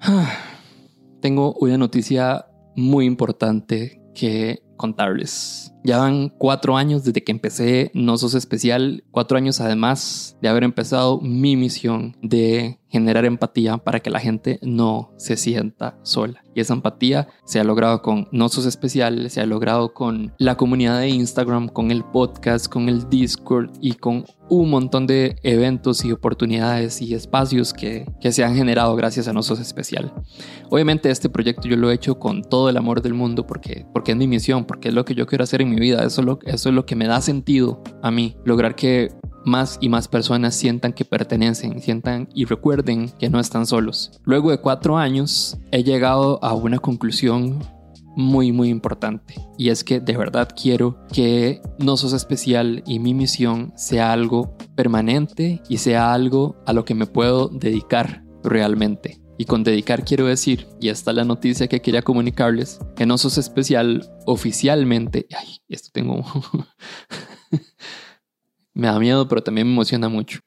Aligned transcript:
Tengo 1.20 1.54
una 1.54 1.78
noticia 1.78 2.46
muy 2.76 3.04
importante 3.04 4.02
que 4.14 4.62
contarles. 4.76 5.74
Ya 5.84 5.98
van 5.98 6.30
cuatro 6.30 6.76
años 6.76 7.04
desde 7.04 7.22
que 7.22 7.32
empecé 7.32 7.90
No 7.94 8.16
Sos 8.16 8.34
Especial, 8.34 9.04
cuatro 9.10 9.36
años 9.36 9.60
además 9.60 10.38
de 10.40 10.48
haber 10.48 10.64
empezado 10.64 11.20
mi 11.20 11.56
misión 11.56 12.16
de 12.22 12.79
generar 12.90 13.24
empatía 13.24 13.78
para 13.78 14.00
que 14.00 14.10
la 14.10 14.20
gente 14.20 14.58
no 14.62 15.12
se 15.16 15.36
sienta 15.36 15.98
sola. 16.02 16.42
Y 16.54 16.60
esa 16.60 16.74
empatía 16.74 17.28
se 17.44 17.60
ha 17.60 17.64
logrado 17.64 18.02
con 18.02 18.26
No 18.32 18.48
Sos 18.48 18.66
Especial, 18.66 19.30
se 19.30 19.40
ha 19.40 19.46
logrado 19.46 19.94
con 19.94 20.34
la 20.38 20.56
comunidad 20.56 20.98
de 20.98 21.08
Instagram, 21.08 21.68
con 21.68 21.92
el 21.92 22.04
podcast, 22.04 22.66
con 22.66 22.88
el 22.88 23.08
Discord 23.08 23.70
y 23.80 23.94
con 23.94 24.24
un 24.48 24.68
montón 24.68 25.06
de 25.06 25.36
eventos 25.44 26.04
y 26.04 26.10
oportunidades 26.10 27.00
y 27.00 27.14
espacios 27.14 27.72
que, 27.72 28.06
que 28.20 28.32
se 28.32 28.42
han 28.42 28.56
generado 28.56 28.96
gracias 28.96 29.28
a 29.28 29.32
No 29.32 29.44
Sos 29.44 29.60
Especial. 29.60 30.12
Obviamente 30.70 31.10
este 31.10 31.28
proyecto 31.28 31.68
yo 31.68 31.76
lo 31.76 31.90
he 31.90 31.94
hecho 31.94 32.18
con 32.18 32.42
todo 32.42 32.68
el 32.68 32.76
amor 32.76 33.00
del 33.00 33.14
mundo 33.14 33.46
porque, 33.46 33.86
porque 33.92 34.10
es 34.10 34.18
mi 34.18 34.26
misión, 34.26 34.64
porque 34.64 34.88
es 34.88 34.94
lo 34.94 35.04
que 35.04 35.14
yo 35.14 35.26
quiero 35.26 35.44
hacer 35.44 35.62
en 35.62 35.70
mi 35.70 35.78
vida. 35.78 36.04
Eso 36.04 36.22
es, 36.22 36.26
lo, 36.26 36.38
eso 36.44 36.68
es 36.68 36.74
lo 36.74 36.84
que 36.84 36.96
me 36.96 37.06
da 37.06 37.20
sentido 37.20 37.80
a 38.02 38.10
mí. 38.10 38.36
Lograr 38.44 38.74
que 38.74 39.12
más 39.44 39.78
y 39.80 39.88
más 39.88 40.08
personas 40.08 40.54
sientan 40.54 40.92
que 40.92 41.04
pertenecen, 41.04 41.80
sientan 41.80 42.28
y 42.34 42.44
recuerden 42.44 43.10
que 43.18 43.30
no 43.30 43.40
están 43.40 43.66
solos. 43.66 44.12
Luego 44.24 44.50
de 44.50 44.58
cuatro 44.58 44.98
años 44.98 45.58
he 45.70 45.82
llegado 45.82 46.42
a 46.42 46.54
una 46.54 46.78
conclusión 46.78 47.58
muy 48.16 48.52
muy 48.52 48.68
importante 48.68 49.34
y 49.56 49.68
es 49.70 49.84
que 49.84 50.00
de 50.00 50.16
verdad 50.16 50.48
quiero 50.60 50.98
que 51.12 51.60
No 51.78 51.96
Sos 51.96 52.12
Especial 52.12 52.82
y 52.86 52.98
mi 52.98 53.14
misión 53.14 53.72
sea 53.76 54.12
algo 54.12 54.56
permanente 54.74 55.62
y 55.68 55.78
sea 55.78 56.12
algo 56.12 56.56
a 56.66 56.72
lo 56.72 56.84
que 56.84 56.94
me 56.94 57.06
puedo 57.06 57.48
dedicar 57.48 58.24
realmente. 58.42 59.20
Y 59.38 59.46
con 59.46 59.64
dedicar 59.64 60.04
quiero 60.04 60.26
decir, 60.26 60.66
y 60.80 60.90
esta 60.90 61.12
es 61.12 61.16
la 61.16 61.24
noticia 61.24 61.66
que 61.66 61.80
quería 61.80 62.02
comunicarles, 62.02 62.78
que 62.94 63.06
No 63.06 63.16
Sos 63.16 63.38
Especial 63.38 64.10
oficialmente, 64.26 65.26
ay, 65.36 65.62
esto 65.68 65.88
tengo... 65.92 66.22
me 68.80 68.88
da 68.88 68.98
miedo, 68.98 69.28
pero 69.28 69.42
también 69.42 69.66
me 69.66 69.74
emociona 69.74 70.08
mucho. 70.08 70.40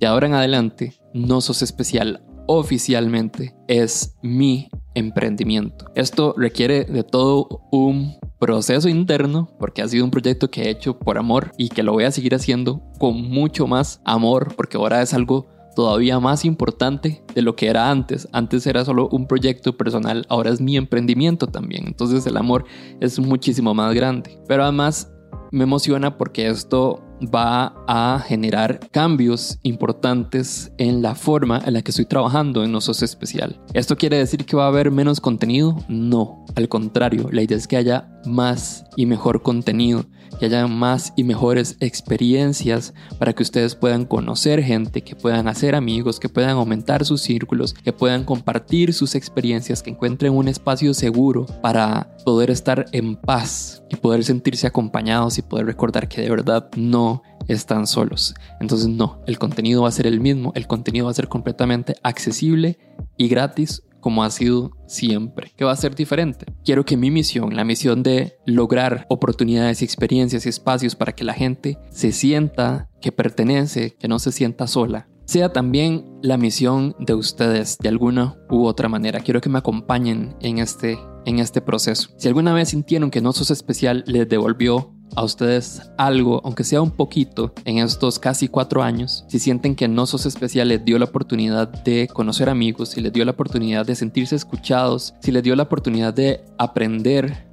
De 0.00 0.06
ahora 0.06 0.26
en 0.26 0.34
adelante, 0.34 0.94
No 1.12 1.42
Sos 1.42 1.60
Especial 1.60 2.24
oficialmente 2.48 3.54
es 3.68 4.16
mi 4.22 4.68
emprendimiento. 4.94 5.86
Esto 5.94 6.34
requiere 6.38 6.84
de 6.84 7.02
todo 7.02 7.60
un 7.70 8.16
proceso 8.40 8.88
interno, 8.88 9.50
porque 9.58 9.82
ha 9.82 9.88
sido 9.88 10.04
un 10.04 10.10
proyecto 10.10 10.50
que 10.50 10.62
he 10.62 10.70
hecho 10.70 10.98
por 10.98 11.18
amor 11.18 11.52
y 11.58 11.68
que 11.68 11.82
lo 11.82 11.92
voy 11.92 12.04
a 12.04 12.10
seguir 12.10 12.34
haciendo 12.34 12.82
con 12.98 13.28
mucho 13.28 13.66
más 13.66 14.00
amor, 14.06 14.54
porque 14.56 14.78
ahora 14.78 15.02
es 15.02 15.12
algo 15.12 15.48
todavía 15.74 16.18
más 16.18 16.46
importante 16.46 17.22
de 17.34 17.42
lo 17.42 17.56
que 17.56 17.66
era 17.66 17.90
antes. 17.90 18.26
Antes 18.32 18.66
era 18.66 18.86
solo 18.86 19.10
un 19.12 19.26
proyecto 19.26 19.76
personal, 19.76 20.24
ahora 20.30 20.48
es 20.48 20.62
mi 20.62 20.78
emprendimiento 20.78 21.46
también. 21.46 21.86
Entonces 21.86 22.26
el 22.26 22.38
amor 22.38 22.64
es 23.00 23.18
muchísimo 23.18 23.74
más 23.74 23.94
grande. 23.94 24.38
Pero 24.48 24.62
además 24.62 25.12
me 25.52 25.64
emociona 25.64 26.16
porque 26.16 26.48
esto 26.48 27.00
va 27.22 27.74
a 27.86 28.22
generar 28.26 28.80
cambios 28.90 29.58
importantes 29.62 30.72
en 30.78 31.02
la 31.02 31.14
forma 31.14 31.62
en 31.64 31.74
la 31.74 31.82
que 31.82 31.90
estoy 31.90 32.06
trabajando 32.06 32.64
en 32.64 32.72
Nosos 32.72 33.02
Especial. 33.02 33.60
¿Esto 33.74 33.96
quiere 33.96 34.18
decir 34.18 34.44
que 34.44 34.56
va 34.56 34.64
a 34.64 34.68
haber 34.68 34.90
menos 34.90 35.20
contenido? 35.20 35.76
No, 35.88 36.44
al 36.54 36.68
contrario, 36.68 37.28
la 37.32 37.42
idea 37.42 37.56
es 37.56 37.66
que 37.66 37.76
haya 37.76 38.08
más 38.24 38.84
y 38.96 39.06
mejor 39.06 39.42
contenido, 39.42 40.04
que 40.38 40.46
haya 40.46 40.66
más 40.66 41.12
y 41.16 41.24
mejores 41.24 41.76
experiencias 41.80 42.94
para 43.18 43.32
que 43.32 43.42
ustedes 43.42 43.74
puedan 43.74 44.04
conocer 44.04 44.62
gente, 44.62 45.02
que 45.02 45.16
puedan 45.16 45.48
hacer 45.48 45.74
amigos, 45.74 46.20
que 46.20 46.28
puedan 46.28 46.50
aumentar 46.50 47.04
sus 47.04 47.22
círculos, 47.22 47.72
que 47.72 47.92
puedan 47.92 48.24
compartir 48.24 48.92
sus 48.92 49.14
experiencias, 49.14 49.82
que 49.82 49.90
encuentren 49.90 50.34
un 50.34 50.48
espacio 50.48 50.92
seguro 50.94 51.46
para 51.62 52.16
poder 52.24 52.50
estar 52.50 52.86
en 52.92 53.16
paz 53.16 53.82
y 53.88 53.96
poder 53.96 54.24
sentirse 54.24 54.66
acompañados 54.66 55.38
y 55.38 55.42
poder 55.42 55.66
recordar 55.66 56.08
que 56.08 56.22
de 56.22 56.30
verdad 56.30 56.68
no 56.76 57.05
están 57.48 57.86
solos. 57.86 58.34
Entonces 58.60 58.88
no, 58.88 59.20
el 59.26 59.38
contenido 59.38 59.82
va 59.82 59.88
a 59.88 59.92
ser 59.92 60.06
el 60.06 60.20
mismo, 60.20 60.52
el 60.54 60.66
contenido 60.66 61.06
va 61.06 61.10
a 61.10 61.14
ser 61.14 61.28
completamente 61.28 61.94
accesible 62.02 62.78
y 63.16 63.28
gratis 63.28 63.82
como 64.00 64.22
ha 64.22 64.30
sido 64.30 64.70
siempre, 64.86 65.50
que 65.56 65.64
va 65.64 65.72
a 65.72 65.76
ser 65.76 65.96
diferente. 65.96 66.46
Quiero 66.64 66.84
que 66.84 66.96
mi 66.96 67.10
misión, 67.10 67.56
la 67.56 67.64
misión 67.64 68.04
de 68.04 68.38
lograr 68.46 69.04
oportunidades, 69.08 69.82
experiencias 69.82 70.46
y 70.46 70.48
espacios 70.48 70.94
para 70.94 71.12
que 71.12 71.24
la 71.24 71.34
gente 71.34 71.78
se 71.90 72.12
sienta 72.12 72.88
que 73.00 73.10
pertenece, 73.10 73.96
que 73.98 74.06
no 74.06 74.20
se 74.20 74.30
sienta 74.30 74.68
sola, 74.68 75.08
sea 75.24 75.52
también 75.52 76.04
la 76.22 76.38
misión 76.38 76.94
de 77.00 77.14
ustedes 77.14 77.78
de 77.78 77.88
alguna 77.88 78.38
u 78.48 78.64
otra 78.66 78.88
manera. 78.88 79.20
Quiero 79.20 79.40
que 79.40 79.48
me 79.48 79.58
acompañen 79.58 80.36
en 80.40 80.58
este, 80.58 80.98
en 81.24 81.40
este 81.40 81.60
proceso. 81.60 82.10
Si 82.16 82.28
alguna 82.28 82.54
vez 82.54 82.68
sintieron 82.68 83.10
que 83.10 83.20
No 83.20 83.32
Sos 83.32 83.50
Especial 83.50 84.04
les 84.06 84.28
devolvió 84.28 84.94
a 85.14 85.24
ustedes 85.24 85.82
algo, 85.96 86.40
aunque 86.44 86.64
sea 86.64 86.82
un 86.82 86.90
poquito, 86.90 87.52
en 87.64 87.78
estos 87.78 88.18
casi 88.18 88.48
cuatro 88.48 88.82
años, 88.82 89.24
si 89.28 89.38
sienten 89.38 89.74
que 89.74 89.88
No 89.88 90.06
Sos 90.06 90.26
Especial 90.26 90.68
les 90.68 90.84
dio 90.84 90.98
la 90.98 91.06
oportunidad 91.06 91.68
de 91.68 92.08
conocer 92.08 92.48
amigos, 92.48 92.90
si 92.90 93.00
les 93.00 93.12
dio 93.12 93.24
la 93.24 93.32
oportunidad 93.32 93.86
de 93.86 93.94
sentirse 93.94 94.36
escuchados, 94.36 95.14
si 95.20 95.32
les 95.32 95.42
dio 95.42 95.56
la 95.56 95.64
oportunidad 95.64 96.12
de 96.12 96.44
aprender, 96.58 97.48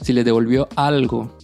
si 0.00 0.12
les 0.12 0.24
devolvió 0.24 0.68
algo, 0.76 1.36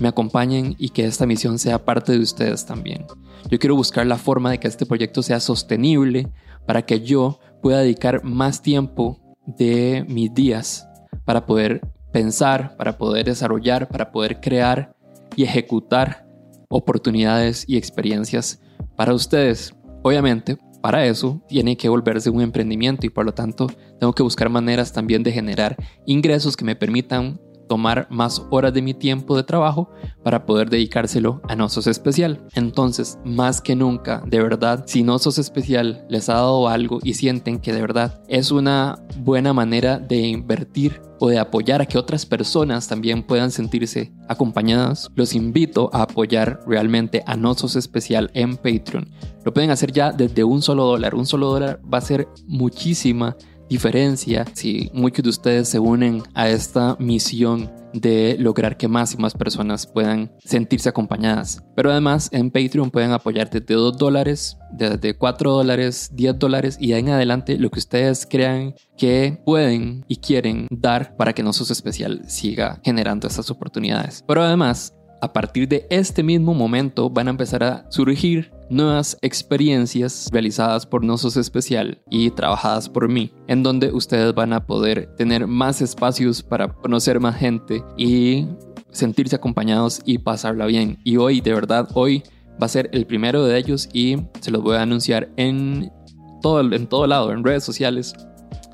me 0.00 0.08
acompañen 0.08 0.74
y 0.78 0.90
que 0.90 1.04
esta 1.04 1.26
misión 1.26 1.58
sea 1.58 1.84
parte 1.84 2.12
de 2.12 2.20
ustedes 2.20 2.64
también. 2.64 3.06
Yo 3.50 3.58
quiero 3.58 3.76
buscar 3.76 4.06
la 4.06 4.18
forma 4.18 4.50
de 4.50 4.60
que 4.60 4.68
este 4.68 4.86
proyecto 4.86 5.22
sea 5.22 5.40
sostenible 5.40 6.30
para 6.66 6.82
que 6.82 7.00
yo 7.00 7.40
pueda 7.62 7.80
dedicar 7.80 8.22
más 8.24 8.62
tiempo 8.62 9.20
de 9.46 10.04
mis 10.08 10.32
días 10.34 10.86
para 11.24 11.46
poder 11.46 11.80
pensar, 12.12 12.76
para 12.76 12.98
poder 12.98 13.26
desarrollar, 13.26 13.88
para 13.88 14.10
poder 14.10 14.40
crear 14.40 14.94
y 15.36 15.44
ejecutar 15.44 16.26
oportunidades 16.68 17.64
y 17.66 17.76
experiencias 17.76 18.60
para 18.96 19.14
ustedes. 19.14 19.74
Obviamente, 20.02 20.58
para 20.80 21.04
eso 21.04 21.42
tiene 21.46 21.76
que 21.76 21.88
volverse 21.88 22.30
un 22.30 22.40
emprendimiento 22.40 23.06
y 23.06 23.10
por 23.10 23.24
lo 23.26 23.34
tanto 23.34 23.66
tengo 23.98 24.12
que 24.14 24.22
buscar 24.22 24.48
maneras 24.48 24.92
también 24.92 25.22
de 25.22 25.32
generar 25.32 25.76
ingresos 26.06 26.56
que 26.56 26.64
me 26.64 26.76
permitan 26.76 27.40
tomar 27.70 28.08
más 28.10 28.44
horas 28.50 28.74
de 28.74 28.82
mi 28.82 28.94
tiempo 28.94 29.36
de 29.36 29.44
trabajo 29.44 29.92
para 30.24 30.44
poder 30.44 30.68
dedicárselo 30.68 31.40
a 31.48 31.54
Nosos 31.54 31.86
Especial. 31.86 32.44
Entonces, 32.56 33.16
más 33.24 33.60
que 33.60 33.76
nunca, 33.76 34.24
de 34.26 34.42
verdad, 34.42 34.82
si 34.88 35.04
Nosos 35.04 35.38
Especial 35.38 36.04
les 36.08 36.28
ha 36.28 36.34
dado 36.34 36.66
algo 36.66 36.98
y 37.04 37.14
sienten 37.14 37.60
que 37.60 37.72
de 37.72 37.80
verdad 37.80 38.24
es 38.26 38.50
una 38.50 38.98
buena 39.18 39.52
manera 39.52 40.00
de 40.00 40.16
invertir 40.16 41.00
o 41.20 41.28
de 41.28 41.38
apoyar 41.38 41.80
a 41.80 41.86
que 41.86 41.96
otras 41.96 42.26
personas 42.26 42.88
también 42.88 43.22
puedan 43.22 43.52
sentirse 43.52 44.12
acompañadas, 44.26 45.08
los 45.14 45.36
invito 45.36 45.90
a 45.92 46.02
apoyar 46.02 46.58
realmente 46.66 47.22
a 47.24 47.36
Nosos 47.36 47.76
Especial 47.76 48.32
en 48.34 48.56
Patreon. 48.56 49.12
Lo 49.44 49.54
pueden 49.54 49.70
hacer 49.70 49.92
ya 49.92 50.10
desde 50.10 50.42
un 50.42 50.60
solo 50.60 50.86
dólar. 50.86 51.14
Un 51.14 51.26
solo 51.26 51.46
dólar 51.50 51.80
va 51.82 51.98
a 51.98 52.00
ser 52.00 52.26
muchísima 52.48 53.36
diferencia 53.70 54.44
si 54.52 54.90
muchos 54.92 55.22
de 55.22 55.30
ustedes 55.30 55.68
se 55.68 55.78
unen 55.78 56.22
a 56.34 56.48
esta 56.48 56.96
misión 56.98 57.70
de 57.94 58.36
lograr 58.38 58.76
que 58.76 58.88
más 58.88 59.14
y 59.14 59.16
más 59.16 59.34
personas 59.34 59.86
puedan 59.86 60.32
sentirse 60.44 60.88
acompañadas. 60.88 61.62
Pero 61.74 61.90
además 61.90 62.28
en 62.32 62.50
Patreon 62.50 62.90
pueden 62.90 63.12
apoyar 63.12 63.48
desde 63.48 63.74
2 63.74 63.96
dólares, 63.96 64.58
desde 64.72 65.16
4 65.16 65.52
dólares, 65.52 66.10
10 66.12 66.38
dólares 66.38 66.76
y 66.80 66.92
en 66.92 67.08
adelante 67.08 67.58
lo 67.58 67.70
que 67.70 67.78
ustedes 67.78 68.26
crean 68.28 68.74
que 68.98 69.40
pueden 69.44 70.04
y 70.08 70.16
quieren 70.16 70.66
dar 70.70 71.16
para 71.16 71.32
que 71.32 71.42
Nosos 71.42 71.70
Especial 71.70 72.22
siga 72.26 72.80
generando 72.84 73.28
estas 73.28 73.50
oportunidades. 73.50 74.24
Pero 74.26 74.42
además, 74.42 74.94
a 75.22 75.32
partir 75.32 75.68
de 75.68 75.86
este 75.90 76.22
mismo 76.22 76.54
momento 76.54 77.08
van 77.08 77.28
a 77.28 77.30
empezar 77.30 77.62
a 77.62 77.86
surgir 77.90 78.52
nuevas 78.70 79.18
experiencias 79.20 80.28
realizadas 80.32 80.86
por 80.86 81.04
Nosos 81.04 81.36
Especial 81.36 82.00
y 82.08 82.30
trabajadas 82.30 82.88
por 82.88 83.08
mí, 83.08 83.32
en 83.48 83.62
donde 83.62 83.92
ustedes 83.92 84.32
van 84.34 84.52
a 84.52 84.64
poder 84.64 85.14
tener 85.16 85.46
más 85.46 85.82
espacios 85.82 86.42
para 86.42 86.68
conocer 86.68 87.20
más 87.20 87.36
gente 87.36 87.82
y 87.98 88.46
sentirse 88.92 89.36
acompañados 89.36 90.00
y 90.04 90.18
pasarla 90.18 90.66
bien. 90.66 90.98
Y 91.04 91.16
hoy, 91.16 91.40
de 91.40 91.52
verdad, 91.52 91.88
hoy 91.94 92.22
va 92.60 92.66
a 92.66 92.68
ser 92.68 92.88
el 92.92 93.06
primero 93.06 93.44
de 93.44 93.58
ellos 93.58 93.88
y 93.92 94.16
se 94.40 94.50
los 94.50 94.62
voy 94.62 94.76
a 94.76 94.82
anunciar 94.82 95.30
en 95.36 95.92
todo, 96.40 96.60
en 96.60 96.86
todo 96.86 97.06
lado, 97.06 97.32
en 97.32 97.44
redes 97.44 97.64
sociales, 97.64 98.14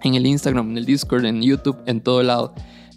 en 0.03 0.15
el 0.15 0.27
Instagram, 0.27 0.71
en 0.71 0.79
el 0.79 0.85
Discord, 0.85 1.25
en 1.25 1.43
YouTube, 1.43 1.79
en 1.87 2.01
todo 2.01 2.23
lado. 2.23 2.55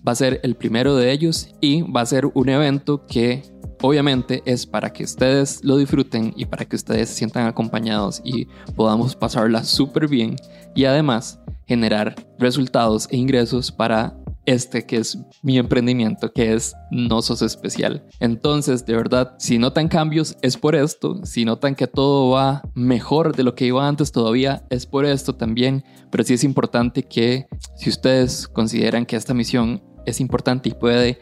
Va 0.07 0.13
a 0.13 0.15
ser 0.15 0.39
el 0.43 0.55
primero 0.55 0.95
de 0.95 1.11
ellos 1.11 1.49
y 1.61 1.81
va 1.81 2.01
a 2.01 2.05
ser 2.05 2.25
un 2.33 2.49
evento 2.49 3.05
que 3.05 3.43
obviamente 3.81 4.41
es 4.45 4.65
para 4.65 4.91
que 4.91 5.03
ustedes 5.03 5.63
lo 5.63 5.77
disfruten 5.77 6.33
y 6.35 6.45
para 6.45 6.65
que 6.65 6.75
ustedes 6.75 7.09
se 7.09 7.15
sientan 7.15 7.47
acompañados 7.47 8.21
y 8.23 8.45
podamos 8.75 9.15
pasarla 9.15 9.63
súper 9.63 10.07
bien 10.07 10.35
y 10.75 10.85
además 10.85 11.39
generar 11.67 12.15
resultados 12.37 13.07
e 13.11 13.17
ingresos 13.17 13.71
para 13.71 14.17
este 14.45 14.85
que 14.85 14.97
es 14.97 15.17
mi 15.43 15.59
emprendimiento, 15.59 16.31
que 16.33 16.53
es 16.53 16.73
No 16.89 17.21
Sos 17.21 17.43
Especial. 17.43 18.03
Entonces, 18.19 18.85
de 18.85 18.95
verdad, 18.95 19.35
si 19.37 19.59
notan 19.59 19.87
cambios, 19.87 20.37
es 20.41 20.57
por 20.57 20.75
esto. 20.75 21.23
Si 21.23 21.45
notan 21.45 21.75
que 21.75 21.85
todo 21.85 22.31
va 22.31 22.63
mejor 22.73 23.35
de 23.35 23.43
lo 23.43 23.53
que 23.53 23.65
iba 23.65 23.87
antes 23.87 24.11
todavía, 24.11 24.65
es 24.71 24.87
por 24.87 25.05
esto 25.05 25.35
también. 25.35 25.83
Pero 26.09 26.23
sí 26.23 26.33
es 26.33 26.43
importante 26.43 27.03
que 27.03 27.45
si 27.75 27.91
ustedes 27.91 28.47
consideran 28.47 29.05
que 29.05 29.15
esta 29.15 29.35
misión 29.35 29.83
es 30.07 30.19
importante 30.19 30.69
y 30.69 30.73
puede 30.73 31.19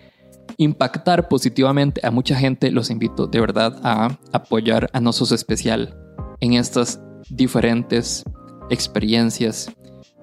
impactar 0.58 1.28
positivamente 1.28 2.02
a 2.06 2.12
mucha 2.12 2.36
gente, 2.36 2.72
los 2.72 2.90
invito 2.90 3.28
de 3.28 3.40
verdad 3.40 3.80
a 3.84 4.18
apoyar 4.32 4.90
a 4.94 5.02
No 5.02 5.14
Sos 5.14 5.32
Especial 5.32 5.98
en 6.40 6.54
estas 6.54 7.02
diferentes 7.30 8.24
experiencias 8.70 9.72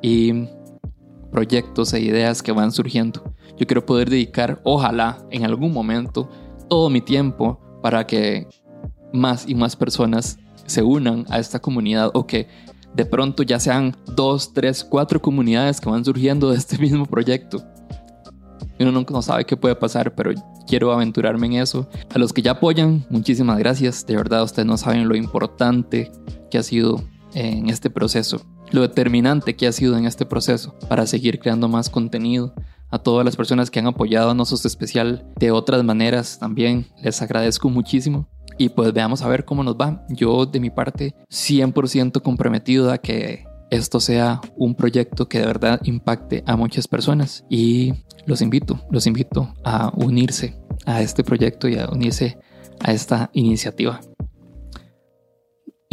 y 0.03 0.47
proyectos 1.31 1.93
e 1.93 2.01
ideas 2.01 2.43
que 2.43 2.53
van 2.53 2.73
surgiendo. 2.73 3.35
Yo 3.57 3.67
quiero 3.67 3.85
poder 3.85 4.11
dedicar, 4.11 4.61
ojalá, 4.65 5.25
en 5.31 5.45
algún 5.45 5.73
momento, 5.73 6.29
todo 6.69 6.91
mi 6.91 7.01
tiempo 7.01 7.61
para 7.83 8.07
que 8.07 8.47
más 9.13 9.49
y 9.49 9.55
más 9.55 9.77
personas 9.77 10.39
se 10.67 10.83
unan 10.83 11.25
a 11.29 11.39
esta 11.39 11.61
comunidad 11.61 12.11
o 12.15 12.27
que 12.27 12.49
de 12.95 13.05
pronto 13.05 13.43
ya 13.43 13.59
sean 13.59 13.97
dos, 14.07 14.53
tres, 14.53 14.85
cuatro 14.85 15.21
comunidades 15.21 15.81
que 15.81 15.91
van 15.91 16.05
surgiendo 16.05 16.51
de 16.51 16.57
este 16.57 16.79
mismo 16.79 17.07
proyecto. 17.07 17.63
Uno 18.79 18.93
nunca 18.93 19.13
no 19.13 19.23
sabe 19.23 19.45
qué 19.45 19.57
puede 19.57 19.77
pasar, 19.77 20.15
pero 20.15 20.33
quiero 20.67 20.93
aventurarme 20.93 21.47
en 21.47 21.53
eso. 21.55 21.89
A 22.15 22.19
los 22.19 22.33
que 22.33 22.43
ya 22.43 22.53
apoyan, 22.53 23.05
muchísimas 23.11 23.59
gracias. 23.59 24.07
De 24.07 24.17
verdad, 24.17 24.43
ustedes 24.43 24.67
no 24.67 24.77
saben 24.77 25.09
lo 25.09 25.17
importante 25.17 26.11
que 26.51 26.59
ha 26.59 26.63
sido 26.63 27.03
en 27.35 27.69
este 27.69 27.91
proceso 27.91 28.41
lo 28.75 28.83
determinante 28.83 29.55
que 29.55 29.67
ha 29.67 29.73
sido 29.73 29.97
en 29.97 30.05
este 30.05 30.27
proceso 30.27 30.75
para 30.89 31.07
seguir 31.07 31.39
creando 31.39 31.69
más 31.69 31.89
contenido. 31.89 32.55
A 32.91 32.99
todas 32.99 33.25
las 33.25 33.37
personas 33.37 33.71
que 33.71 33.79
han 33.79 33.87
apoyado 33.87 34.31
a 34.31 34.35
Nosos 34.35 34.65
Especial 34.67 35.27
de 35.39 35.51
otras 35.51 35.83
maneras 35.85 36.39
también 36.39 36.87
les 37.03 37.23
agradezco 37.23 37.69
muchísimo. 37.71 38.29
Y 38.57 38.69
pues 38.69 38.93
veamos 38.93 39.23
a 39.23 39.29
ver 39.29 39.45
cómo 39.45 39.65
nos 39.65 39.77
va. 39.77 40.05
Yo 40.09 40.47
de 40.47 40.61
mi 40.61 40.71
parte 40.71 41.15
100% 41.31 42.23
comprometido 42.23 42.93
a 42.93 42.99
que 42.99 43.45
esto 43.75 44.01
sea 44.01 44.41
un 44.57 44.75
proyecto 44.75 45.29
que 45.29 45.41
de 45.41 45.47
verdad 45.47 45.81
impacte 45.85 46.43
a 46.47 46.57
muchas 46.57 46.89
personas. 46.89 47.45
Y 47.49 47.93
los 48.27 48.41
invito, 48.43 48.81
los 48.91 49.07
invito 49.07 49.55
a 49.65 49.93
unirse 49.97 50.59
a 50.87 51.03
este 51.03 51.25
proyecto 51.25 51.69
y 51.69 51.79
a 51.79 51.89
unirse 51.89 52.39
a 52.81 52.93
esta 52.93 53.31
iniciativa 53.33 54.01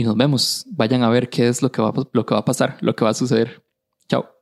y 0.01 0.03
nos 0.03 0.17
vemos. 0.17 0.65
Vayan 0.71 1.03
a 1.03 1.09
ver 1.09 1.29
qué 1.29 1.47
es 1.47 1.61
lo 1.61 1.71
que 1.71 1.81
va, 1.81 1.93
lo 2.11 2.25
que 2.25 2.33
va 2.33 2.41
a 2.41 2.45
pasar, 2.45 2.77
lo 2.81 2.95
que 2.95 3.05
va 3.05 3.11
a 3.11 3.13
suceder. 3.13 3.63
Chao. 4.07 4.40